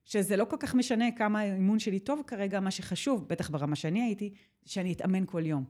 [0.06, 4.04] שזה לא כל כך משנה כמה האימון שלי טוב כרגע, מה שחשוב, בטח ברמה שאני
[4.04, 4.34] הייתי,
[4.66, 5.64] שאני אתאמן כל יום.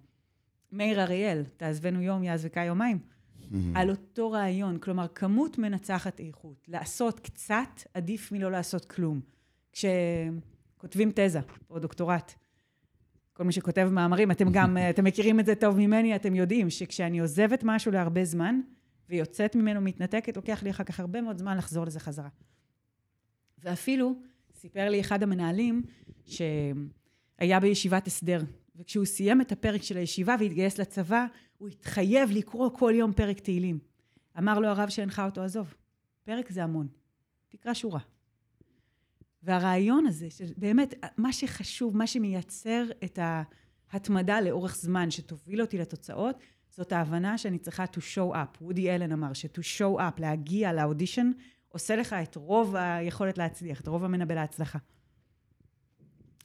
[0.72, 3.00] מאיר אריאל, תעזבנו יום, יעזבקה יומיים.
[3.00, 3.56] Mm-hmm.
[3.76, 6.66] על אותו רעיון, כלומר, כמות מנצחת איכות.
[6.68, 9.22] לעשות קצת עדיף מלא לעשות כלום.
[9.72, 12.34] כשכותבים תזה או דוקטורט,
[13.34, 17.20] כל מי שכותב מאמרים, אתם גם, אתם מכירים את זה טוב ממני, אתם יודעים שכשאני
[17.20, 18.60] עוזבת משהו להרבה זמן,
[19.10, 22.30] ויוצאת ממנו מתנתקת, לוקח לי אחר כך הרבה מאוד זמן לחזור לזה חזרה.
[23.64, 24.16] ואפילו
[24.56, 25.84] סיפר לי אחד המנהלים
[26.26, 28.42] שהיה בישיבת הסדר,
[28.76, 31.26] וכשהוא סיים את הפרק של הישיבה והתגייס לצבא,
[31.58, 33.80] הוא התחייב לקרוא כל יום פרק תהילים.
[34.38, 35.74] אמר לו הרב שהנחה אותו, עזוב,
[36.24, 36.88] פרק זה המון,
[37.50, 38.00] תקרא שורה.
[39.44, 43.20] והרעיון הזה, שבאמת, מה שחשוב, מה שמייצר את
[43.92, 46.36] ההתמדה לאורך זמן, שתוביל אותי לתוצאות,
[46.70, 48.62] זאת ההבנה שאני צריכה to show up.
[48.62, 51.32] וודי אלן אמר ש-to show up, להגיע לאודישן,
[51.74, 54.80] עושה לך את רוב היכולת להצליח, את רוב המנבא להצלחה.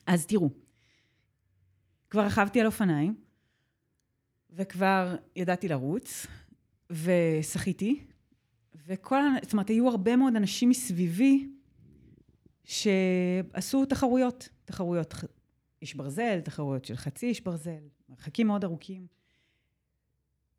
[0.07, 0.51] אז תראו,
[2.11, 3.15] כבר רכבתי על אופניים,
[4.51, 6.27] וכבר ידעתי לרוץ,
[6.91, 8.05] ושחיתי,
[8.87, 11.49] וכל, זאת אומרת, היו הרבה מאוד אנשים מסביבי
[12.65, 15.15] שעשו תחרויות, תחרויות
[15.83, 19.07] איש ברזל, תחרויות של חצי איש ברזל, מרחקים מאוד ארוכים.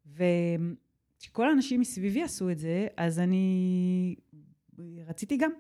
[0.06, 4.16] וכשכל האנשים מסביבי עשו את זה, אז אני
[5.08, 5.52] רציתי גם.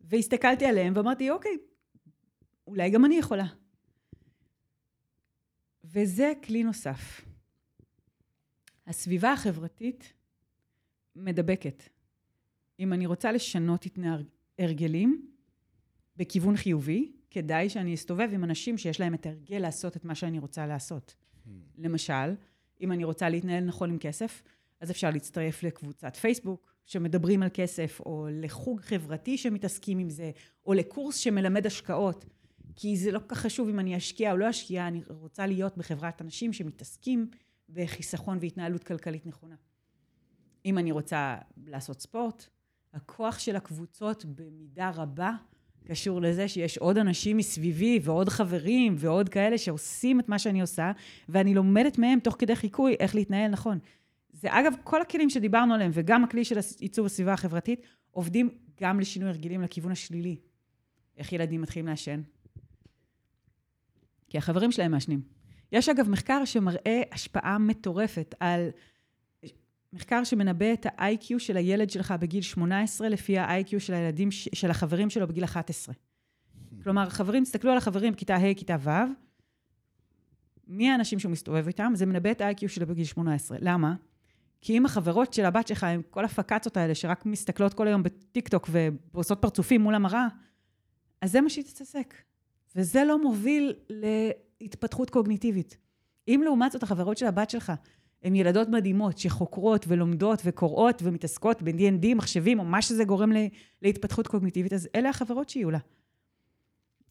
[0.00, 1.58] והסתכלתי עליהם ואמרתי, אוקיי,
[2.66, 3.46] אולי גם אני יכולה.
[5.84, 7.24] וזה כלי נוסף.
[8.86, 10.12] הסביבה החברתית
[11.16, 11.82] מדבקת.
[12.80, 13.86] אם אני רוצה לשנות
[14.58, 15.30] הרגלים
[16.16, 20.38] בכיוון חיובי, כדאי שאני אסתובב עם אנשים שיש להם את ההרגל לעשות את מה שאני
[20.38, 21.16] רוצה לעשות.
[21.16, 21.50] Hmm.
[21.78, 22.34] למשל,
[22.80, 24.42] אם אני רוצה להתנהל נכון עם כסף,
[24.80, 30.30] אז אפשר להצטרף לקבוצת פייסבוק שמדברים על כסף, או לחוג חברתי שמתעסקים עם זה,
[30.66, 32.24] או לקורס שמלמד השקעות.
[32.76, 35.76] כי זה לא כל כך חשוב אם אני אשקיע או לא אשקיע, אני רוצה להיות
[35.76, 37.30] בחברת אנשים שמתעסקים
[37.68, 39.54] בחיסכון והתנהלות כלכלית נכונה.
[40.64, 41.36] אם אני רוצה
[41.66, 42.46] לעשות ספורט,
[42.94, 45.32] הכוח של הקבוצות במידה רבה
[45.84, 50.92] קשור לזה שיש עוד אנשים מסביבי ועוד חברים ועוד כאלה שעושים את מה שאני עושה,
[51.28, 53.78] ואני לומדת מהם תוך כדי חיקוי איך להתנהל נכון.
[54.32, 59.28] זה אגב, כל הכלים שדיברנו עליהם, וגם הכלי של עיצוב הסביבה החברתית, עובדים גם לשינוי
[59.28, 60.36] הרגלים לכיוון השלילי.
[61.16, 62.20] איך ילדים מתחילים לעשן?
[64.28, 65.22] כי החברים שלהם מעשנים.
[65.72, 68.68] יש אגב מחקר שמראה השפעה מטורפת על...
[69.92, 75.10] מחקר שמנבא את ה-IQ של הילד שלך בגיל 18 לפי ה-IQ של הילדים, של החברים
[75.10, 75.94] שלו בגיל 11.
[76.82, 78.90] כלומר, חברים, תסתכלו על החברים בכיתה ה', כיתה ו',
[80.66, 81.92] מי האנשים שהוא מסתובב איתם?
[81.94, 83.58] זה מנבא את ה-IQ שלו בגיל 18.
[83.60, 83.94] למה?
[84.60, 88.70] כי אם החברות של הבת שלך, עם כל הפקצות האלה, שרק מסתכלות כל היום בטיקטוק
[89.12, 90.26] ועושות פרצופים מול המראה,
[91.20, 92.14] אז זה מה שהיא תתעסק.
[92.76, 93.74] וזה לא מוביל
[94.60, 95.76] להתפתחות קוגניטיבית.
[96.28, 97.72] אם לעומת זאת החברות של הבת שלך
[98.22, 103.32] הן ילדות מדהימות שחוקרות ולומדות וקוראות ומתעסקות ב-D&D, מחשבים, או מה שזה גורם
[103.82, 105.78] להתפתחות קוגניטיבית, אז אלה החברות שיהיו לה.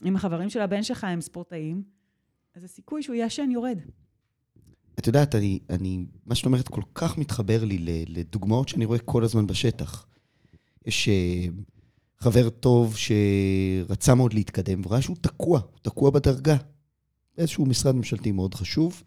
[0.05, 1.83] אם החברים של הבן שלך הם ספורטאים,
[2.55, 3.79] אז הסיכוי שהוא יעשן יורד.
[4.99, 9.23] את יודעת, אני, אני, מה שאת אומרת כל כך מתחבר לי לדוגמאות שאני רואה כל
[9.23, 10.07] הזמן בשטח.
[10.85, 11.51] יש uh,
[12.19, 16.57] חבר טוב שרצה מאוד להתקדם, וראה שהוא תקוע, הוא תקוע בדרגה.
[17.37, 19.03] באיזשהו משרד ממשלתי מאוד חשוב,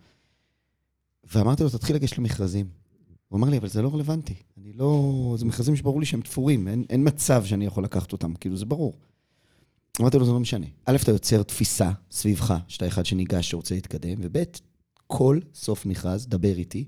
[1.24, 2.68] ואמרתי לו, תתחיל לגשת למכרזים.
[3.29, 4.35] הוא אמר לי, אבל זה לא רלוונטי.
[4.59, 5.35] אני לא...
[5.38, 8.64] זה מכרזים שברור לי שהם תפורים, אין, אין מצב שאני יכול לקחת אותם, כאילו, זה
[8.64, 8.98] ברור.
[10.00, 10.66] אמרתי לו, זה לא משנה.
[10.87, 14.42] א', אתה יוצר תפיסה סביבך, שאתה אחד שניגש, שרוצה להתקדם, וב',
[15.12, 16.85] כל סוף מכרז, דבר איתי,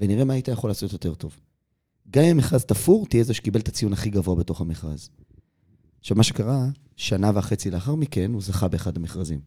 [0.00, 1.40] ונראה מה היית יכול לעשות יותר טוב.
[2.10, 5.10] גם אם המכרז תפור, תהיה זה שקיבל את הציון הכי גבוה בתוך המכרז.
[6.00, 9.40] עכשיו, מה שקרה, שנה וחצי לאחר מכן, הוא זכה באחד המכרזים.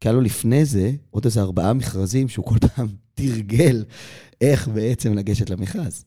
[0.00, 3.84] כי היה לו לפני זה עוד איזה ארבעה מכרזים שהוא כל פעם תרגל
[4.40, 6.04] איך בעצם לגשת למכרז.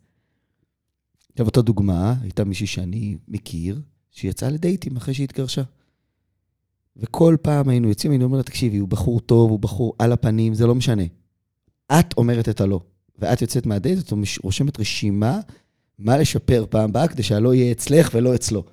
[1.31, 5.63] עכשיו, אותה דוגמה, הייתה מישהי שאני מכיר, שיצאה לדייטים אחרי שהיא התגרשה.
[6.95, 10.67] וכל פעם היינו יוצאים, היינו אומרים תקשיבי, הוא בחור טוב, הוא בחור על הפנים, זה
[10.67, 11.03] לא משנה.
[11.99, 12.79] את אומרת את הלא,
[13.19, 15.39] ואת יוצאת מהדייט, את רושמת רשימה
[15.99, 18.63] מה לשפר פעם הבאה, כדי שהלא יהיה אצלך ולא אצלו.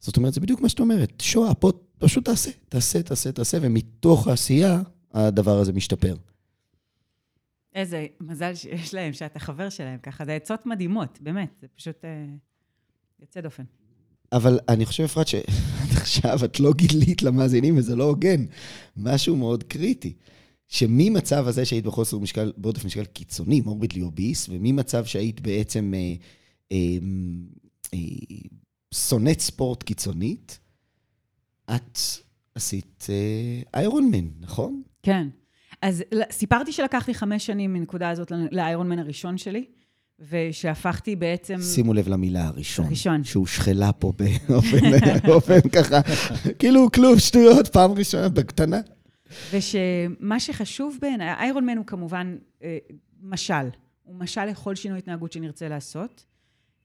[0.00, 1.20] זאת אומרת, זה בדיוק מה שאת אומרת.
[1.20, 4.80] שואה, פה פשוט תעשה, תעשה, תעשה, תעשה, ומתוך העשייה,
[5.14, 6.16] הדבר הזה משתפר.
[7.74, 10.24] איזה מזל שיש להם, שאתה חבר שלהם ככה.
[10.24, 12.24] זה עצות מדהימות, באמת, זה פשוט אה,
[13.20, 13.62] יוצא דופן.
[14.32, 18.44] אבל אני חושב, אפרת, שעד עכשיו את לא גילית למאזינים, וזה לא הוגן.
[18.96, 20.12] משהו מאוד קריטי.
[20.68, 26.14] שממצב הזה שהיית בחוסר משקל, בעודף משקל קיצוני, מורביד ליוביס, וממצב שהיית בעצם אה,
[26.72, 26.98] אה,
[27.94, 27.98] אה,
[28.94, 30.58] שונאת ספורט קיצונית,
[31.74, 31.98] את
[32.54, 34.82] עשית אה, איירון מן, נכון?
[35.02, 35.28] כן.
[35.82, 39.64] אז סיפרתי שלקח לי חמש שנים מנקודה הזאת לאיירון מן הראשון שלי.
[40.20, 41.56] ושהפכתי בעצם...
[41.62, 42.86] שימו לב למילה הראשון.
[42.86, 43.24] הראשון.
[43.24, 44.12] שהושחלה פה
[45.26, 46.00] באופן ככה,
[46.58, 48.80] כאילו כלום, שטויות, פעם ראשונה, בקטנה.
[49.52, 52.78] ושמה שחשוב בעיניי, איירון מן הוא כמובן אה,
[53.22, 53.68] משל.
[54.02, 56.24] הוא משל לכל שינוי התנהגות שנרצה לעשות.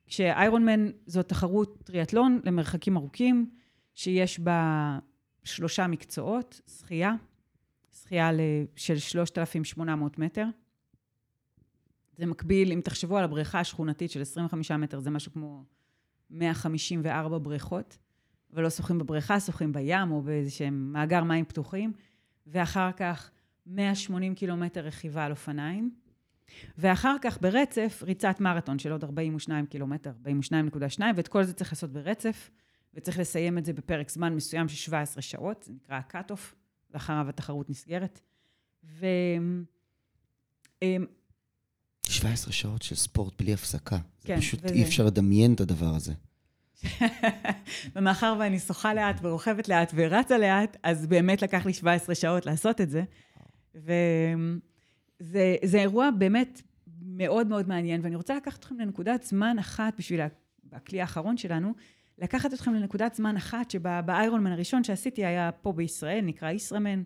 [0.07, 3.49] כשאיירון מן זו תחרות טריאטלון למרחקים ארוכים,
[3.93, 4.99] שיש בה
[5.43, 7.13] שלושה מקצועות, שחייה,
[8.01, 8.29] שחייה
[8.75, 10.45] של 3,800 מטר,
[12.17, 15.63] זה מקביל, אם תחשבו על הבריכה השכונתית של 25 מטר, זה משהו כמו
[16.29, 17.97] 154 בריכות,
[18.51, 21.93] ולא שוחים בבריכה, שוחים בים או באיזשהם מאגר מים פתוחים,
[22.47, 23.31] ואחר כך
[23.65, 25.91] 180 קילומטר רכיבה על אופניים,
[26.77, 31.93] ואחר כך ברצף ריצת מרתון של עוד 42 קילומטר, 42.2, ואת כל זה צריך לעשות
[31.93, 32.49] ברצף,
[32.93, 36.55] וצריך לסיים את זה בפרק זמן מסוים של 17 שעות, זה נקרא ה-cut-off,
[36.91, 38.21] ואחריו התחרות נסגרת.
[38.83, 39.05] ו...
[42.07, 43.97] אמ, 17 שעות של ספורט בלי הפסקה.
[44.23, 44.37] כן.
[44.37, 44.73] פשוט וזה...
[44.73, 46.13] אי אפשר לדמיין את הדבר הזה.
[47.95, 52.81] ומאחר ואני שוחה לאט ורוכבת לאט ורצה לאט, אז באמת לקח לי 17 שעות לעשות
[52.81, 53.03] את זה.
[55.21, 56.61] וזה אירוע באמת
[57.01, 60.19] מאוד מאוד מעניין, ואני רוצה לקחת אתכם לנקודת זמן אחת בשביל
[60.71, 61.73] הכלי האחרון שלנו,
[62.17, 67.03] לקחת אתכם לנקודת זמן אחת שבה באיירון מן הראשון שעשיתי היה פה בישראל, נקרא ישראמן.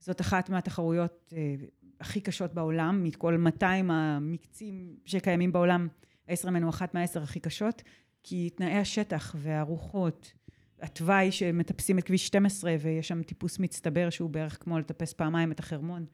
[0.00, 1.54] זאת אחת מהתחרויות אה,
[2.00, 5.88] הכי קשות בעולם, מכל 200 המקצים שקיימים בעולם,
[6.26, 7.82] הישראמן הוא אחת מהעשר הכי קשות,
[8.22, 10.32] כי תנאי השטח והרוחות,
[10.80, 15.60] התוואי שמטפסים את כביש 12 ויש שם טיפוס מצטבר שהוא בערך כמו לטפס פעמיים את
[15.60, 16.06] החרמון.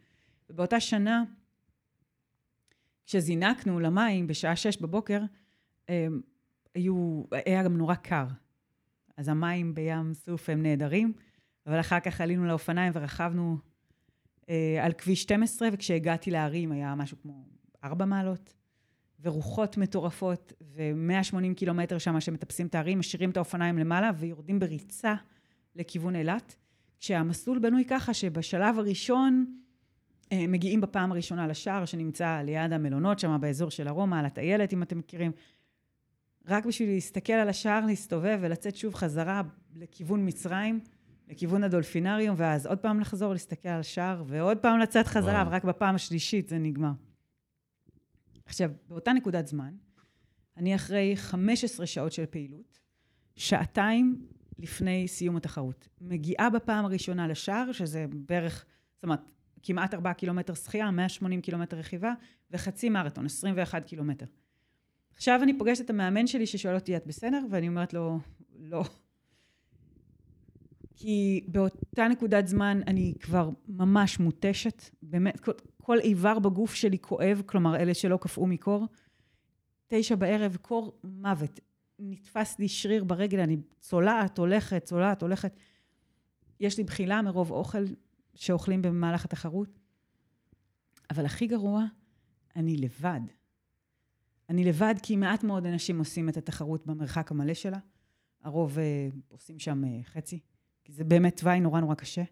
[0.50, 1.22] ובאותה שנה,
[3.06, 5.20] כשזינקנו למים בשעה שש בבוקר,
[5.88, 6.20] אמ,
[6.74, 8.26] היו, היה גם נורא קר.
[9.16, 11.12] אז המים בים סוף הם נהדרים,
[11.66, 13.58] אבל אחר כך עלינו לאופניים ורכבנו
[14.82, 17.44] על כביש 12, וכשהגעתי להרים היה משהו כמו
[17.84, 18.54] 4 מעלות,
[19.20, 25.14] ורוחות מטורפות, ו-180 קילומטר שם שמטפסים את ההרים, משאירים את האופניים למעלה ויורדים בריצה
[25.76, 26.56] לכיוון אילת,
[27.00, 29.44] כשהמסלול בנוי ככה שבשלב הראשון
[30.32, 34.82] אה, מגיעים בפעם הראשונה לשער שנמצא ליד המלונות, שם באזור של ארומה, על הטיילת, אם
[34.82, 35.32] אתם מכירים.
[36.48, 39.42] רק בשביל להסתכל על השער, להסתובב ולצאת שוב חזרה
[39.76, 40.80] לכיוון מצרים,
[41.28, 45.50] לכיוון הדולפינריום, ואז עוד פעם לחזור, להסתכל על השער, ועוד פעם לצאת חזרה, וואו.
[45.50, 46.92] ורק בפעם השלישית זה נגמר.
[48.46, 49.74] עכשיו, באותה נקודת זמן,
[50.56, 52.80] אני אחרי 15 שעות של פעילות,
[53.36, 54.26] שעתיים
[54.58, 55.88] לפני סיום התחרות.
[56.00, 59.20] מגיעה בפעם הראשונה לשער, שזה בערך, זאת אומרת,
[59.62, 62.12] כמעט 4 קילומטר שחייה, 180 קילומטר רכיבה,
[62.50, 64.26] וחצי מרתון, 21 קילומטר.
[65.14, 67.46] עכשיו אני פוגשת את המאמן שלי ששואל אותי, את בסדר?
[67.50, 68.18] ואני אומרת לו,
[68.58, 68.84] לא.
[70.96, 75.40] כי באותה נקודת זמן אני כבר ממש מותשת, באמת,
[75.82, 78.86] כל, איבר בגוף שלי כואב, כלומר אלה שלא קפאו מקור.
[79.86, 81.60] תשע בערב, קור מוות.
[81.98, 85.56] נתפס לי שריר ברגל, אני צולעת, הולכת, צולעת, הולכת.
[86.60, 87.84] יש לי בחילה מרוב אוכל
[88.34, 89.78] שאוכלים במהלך התחרות.
[91.10, 91.84] אבל הכי גרוע,
[92.56, 93.20] אני לבד.
[94.48, 97.78] אני לבד כי מעט מאוד אנשים עושים את התחרות במרחק המלא שלה.
[98.42, 98.80] הרוב uh,
[99.28, 100.40] עושים שם uh, חצי,
[100.84, 102.22] כי זה באמת תוואי נורא נורא קשה.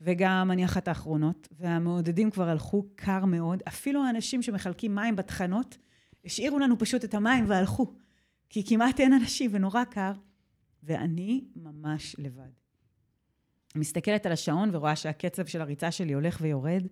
[0.00, 3.62] וגם אני אחת האחרונות, והמעודדים כבר הלכו קר מאוד.
[3.68, 5.78] אפילו האנשים שמחלקים מים בתחנות,
[6.24, 7.94] השאירו לנו פשוט את המים והלכו.
[8.50, 10.12] כי כמעט אין אנשים ונורא קר,
[10.82, 12.48] ואני ממש לבד.
[13.74, 16.86] מסתכלת על השעון ורואה שהקצב של הריצה שלי הולך ויורד,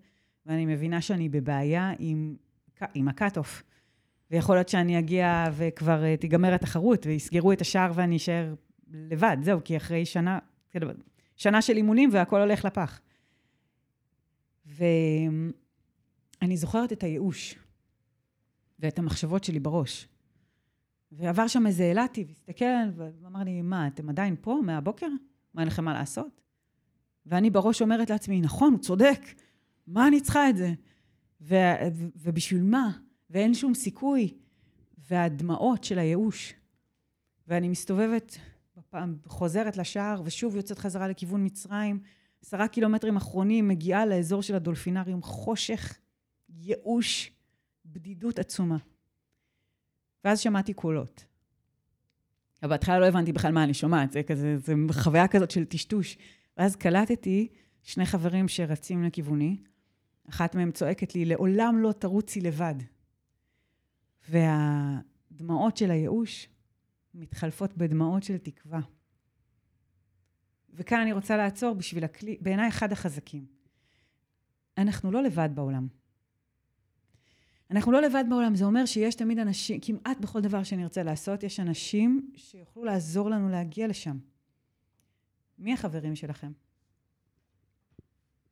[0.45, 2.35] ואני מבינה שאני בבעיה עם,
[2.93, 3.63] עם ה cut-off.
[4.31, 8.53] ויכול להיות שאני אגיע וכבר uh, תיגמר התחרות, ויסגרו את השער ואני אשאר
[8.89, 10.39] לבד, זהו, כי אחרי שנה,
[10.79, 10.93] כאילו,
[11.35, 13.01] שנה של אימונים והכל הולך לפח.
[14.65, 15.51] ואני
[16.57, 17.55] זוכרת את הייאוש
[18.79, 20.07] ואת המחשבות שלי בראש.
[21.11, 25.07] ועבר שם איזה אילתי, והסתכל ואמר לי, מה, אתם עדיין פה מהבוקר?
[25.53, 26.41] מה, אין לכם מה לעשות?
[27.25, 29.19] ואני בראש אומרת לעצמי, נכון, הוא צודק,
[29.87, 30.73] מה אני צריכה את זה?
[31.41, 31.55] ו-
[31.93, 32.91] ו- ובשביל מה?
[33.29, 34.33] ואין שום סיכוי.
[35.09, 36.53] והדמעות של הייאוש.
[37.47, 38.37] ואני מסתובבת,
[38.97, 41.99] בפעם, חוזרת לשער, ושוב יוצאת חזרה לכיוון מצרים.
[42.41, 45.97] עשרה קילומטרים אחרונים, מגיעה לאזור של הדולפינריום, חושך,
[46.49, 47.31] ייאוש,
[47.85, 48.77] בדידות עצומה.
[50.23, 51.25] ואז שמעתי קולות.
[52.63, 56.17] אבל בהתחלה לא הבנתי בכלל מה אני שומעת, זה כזה, זה חוויה כזאת של טשטוש.
[56.57, 57.47] ואז קלטתי
[57.83, 59.57] שני חברים שרצים לכיווני,
[60.29, 62.75] אחת מהם צועקת לי, לעולם לא תרוצי לבד.
[64.29, 66.49] והדמעות של הייאוש
[67.13, 68.79] מתחלפות בדמעות של תקווה.
[70.73, 73.45] וכאן אני רוצה לעצור בשביל הכלי, בעיניי אחד החזקים.
[74.77, 75.87] אנחנו לא לבד בעולם.
[77.71, 81.59] אנחנו לא לבד בעולם, זה אומר שיש תמיד אנשים, כמעט בכל דבר שנרצה לעשות, יש
[81.59, 84.17] אנשים שיוכלו לעזור לנו להגיע לשם.
[85.59, 86.51] מי החברים שלכם?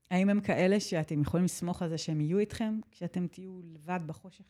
[0.09, 4.45] האם הם כאלה שאתם יכולים לסמוך על זה שהם יהיו איתכם כשאתם תהיו לבד בחושך?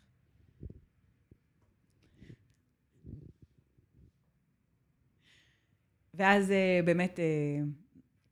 [6.15, 7.25] ואז אה, באמת אה,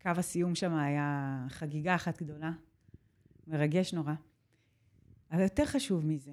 [0.01, 2.51] קו הסיום שם היה חגיגה אחת גדולה,
[3.47, 4.13] מרגש נורא.
[5.31, 6.31] אבל יותר חשוב מזה,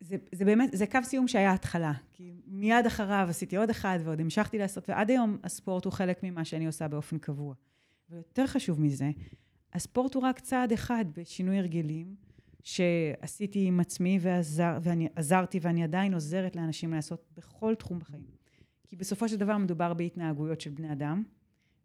[0.00, 1.92] זה, זה באמת, זה קו סיום שהיה התחלה.
[2.12, 6.44] כי מיד אחריו עשיתי עוד אחד ועוד המשכתי לעשות, ועד היום הספורט הוא חלק ממה
[6.44, 7.54] שאני עושה באופן קבוע.
[8.10, 9.10] ויותר חשוב מזה,
[9.72, 12.14] הספורט הוא רק צעד אחד בשינוי הרגלים
[12.62, 18.35] שעשיתי עם עצמי ועזר, ואני עזרתי ואני עדיין עוזרת לאנשים לעשות בכל תחום בחיים.
[18.86, 21.22] כי בסופו של דבר מדובר בהתנהגויות של בני אדם,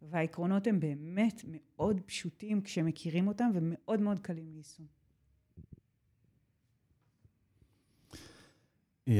[0.01, 4.85] והעקרונות הם באמת מאוד פשוטים כשמכירים אותם ומאוד מאוד קלים ליישום.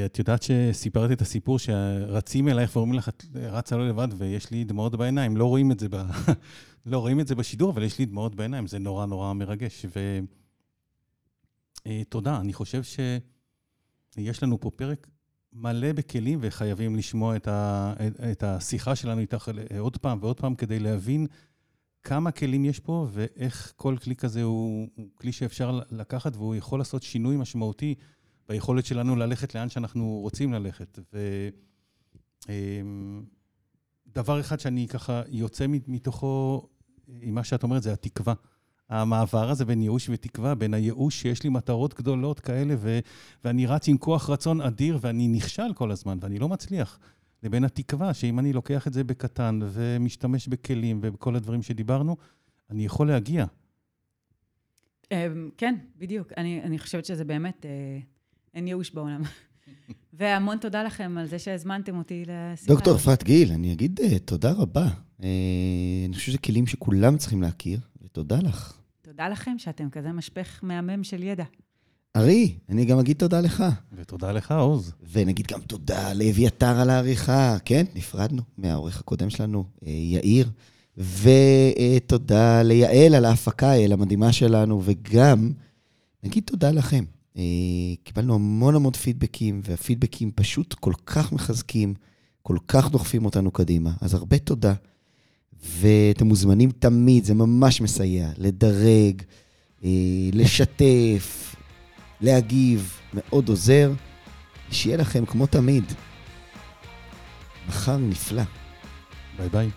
[0.06, 4.64] את יודעת שסיפרתי את הסיפור שרצים אלייך ואומרים לך, את רצה לא לבד ויש לי
[4.64, 5.36] דמעות בעיניים.
[5.36, 5.96] לא רואים את זה, ב...
[6.86, 8.66] לא רואים את זה בשידור, אבל יש לי דמעות בעיניים.
[8.66, 9.86] זה נורא נורא מרגש.
[11.86, 15.08] ותודה, אה, אני חושב שיש לנו פה פרק
[15.52, 17.94] מלא בכלים וחייבים לשמוע את, ה...
[18.32, 21.26] את השיחה שלנו איתך עוד פעם ועוד פעם כדי להבין
[22.02, 26.80] כמה כלים יש פה ואיך כל כלי כזה הוא, הוא כלי שאפשר לקחת והוא יכול
[26.80, 27.94] לעשות שינוי משמעותי.
[28.48, 30.98] ביכולת שלנו ללכת לאן שאנחנו רוצים ללכת.
[34.08, 36.68] ודבר אמ, אחד שאני ככה יוצא מתוכו,
[37.20, 38.34] עם מה שאת אומרת, זה התקווה.
[38.92, 42.98] המעבר הזה בין ייאוש ותקווה, בין הייאוש שיש לי מטרות גדולות כאלה, ו-
[43.44, 46.98] ואני רץ עם כוח רצון אדיר ואני נכשל כל הזמן ואני לא מצליח,
[47.42, 52.16] לבין התקווה שאם אני לוקח את זה בקטן ומשתמש בכלים ובכל הדברים שדיברנו,
[52.70, 53.46] אני יכול להגיע.
[55.12, 56.32] אמ, כן, בדיוק.
[56.36, 57.98] אני, אני חושבת שזה באמת אה,
[58.54, 59.22] אין ייאוש בעולם.
[60.18, 62.72] והמון תודה לכם על זה שהזמנתם אותי לשיחה.
[62.74, 64.86] דוקטור אפרת גיל, אני אגיד uh, תודה רבה.
[65.20, 65.24] Uh,
[66.06, 68.81] אני חושב שזה כלים שכולם צריכים להכיר, ותודה לך.
[69.12, 71.44] תודה לכם שאתם כזה משפך מהמם של ידע.
[72.16, 73.64] ארי, אני גם אגיד תודה לך.
[73.92, 74.92] ותודה לך, עוז.
[75.12, 77.56] ונגיד גם תודה לאביתר על העריכה.
[77.64, 80.50] כן, נפרדנו מהעורך הקודם שלנו, uh, יאיר.
[80.96, 85.52] ותודה ליעל על ההפקה, יעל המדהימה שלנו, וגם
[86.22, 87.04] נגיד תודה לכם.
[87.36, 87.42] אה,
[88.04, 91.94] קיבלנו המון המון פידבקים, והפידבקים פשוט כל כך מחזקים,
[92.42, 93.92] כל כך דוחפים אותנו קדימה.
[94.00, 94.74] אז הרבה תודה.
[95.62, 99.22] ואתם מוזמנים תמיד, זה ממש מסייע, לדרג,
[99.84, 99.90] אה,
[100.32, 101.54] לשתף,
[102.20, 103.92] להגיב, מאוד עוזר.
[104.70, 105.84] שיהיה לכם, כמו תמיד,
[107.68, 108.42] מחר נפלא.
[109.38, 109.70] ביי ביי.